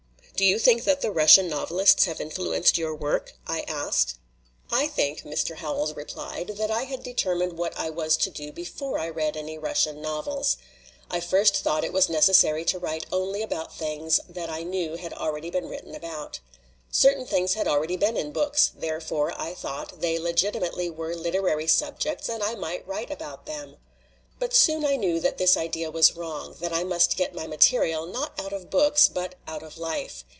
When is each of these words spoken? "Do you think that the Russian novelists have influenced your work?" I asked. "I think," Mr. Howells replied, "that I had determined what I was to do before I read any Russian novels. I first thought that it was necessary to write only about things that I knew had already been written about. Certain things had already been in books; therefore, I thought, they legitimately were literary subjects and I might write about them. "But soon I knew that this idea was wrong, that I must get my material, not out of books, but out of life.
"Do 0.33 0.47
you 0.47 0.57
think 0.57 0.85
that 0.85 1.01
the 1.01 1.11
Russian 1.11 1.47
novelists 1.47 2.05
have 2.05 2.19
influenced 2.19 2.75
your 2.75 2.95
work?" 2.95 3.33
I 3.45 3.61
asked. 3.67 4.15
"I 4.71 4.87
think," 4.87 5.21
Mr. 5.21 5.57
Howells 5.57 5.95
replied, 5.95 6.53
"that 6.57 6.71
I 6.71 6.85
had 6.85 7.03
determined 7.03 7.59
what 7.59 7.77
I 7.77 7.91
was 7.91 8.17
to 8.17 8.31
do 8.31 8.51
before 8.51 8.97
I 8.97 9.07
read 9.07 9.37
any 9.37 9.59
Russian 9.59 10.01
novels. 10.01 10.57
I 11.11 11.19
first 11.19 11.57
thought 11.57 11.81
that 11.81 11.89
it 11.89 11.93
was 11.93 12.09
necessary 12.09 12.65
to 12.65 12.79
write 12.79 13.05
only 13.11 13.43
about 13.43 13.71
things 13.75 14.19
that 14.27 14.49
I 14.49 14.63
knew 14.63 14.95
had 14.95 15.13
already 15.13 15.51
been 15.51 15.69
written 15.69 15.93
about. 15.93 16.39
Certain 16.89 17.27
things 17.27 17.53
had 17.53 17.67
already 17.67 17.95
been 17.95 18.17
in 18.17 18.31
books; 18.31 18.71
therefore, 18.75 19.39
I 19.39 19.53
thought, 19.53 20.01
they 20.01 20.17
legitimately 20.17 20.89
were 20.89 21.13
literary 21.13 21.67
subjects 21.67 22.27
and 22.27 22.41
I 22.41 22.55
might 22.55 22.87
write 22.87 23.11
about 23.11 23.45
them. 23.45 23.77
"But 24.39 24.55
soon 24.55 24.85
I 24.85 24.95
knew 24.95 25.19
that 25.19 25.37
this 25.37 25.55
idea 25.55 25.91
was 25.91 26.15
wrong, 26.15 26.55
that 26.61 26.73
I 26.73 26.83
must 26.83 27.15
get 27.15 27.35
my 27.35 27.45
material, 27.45 28.07
not 28.07 28.33
out 28.39 28.53
of 28.53 28.71
books, 28.71 29.07
but 29.07 29.35
out 29.47 29.61
of 29.61 29.77
life. 29.77 30.25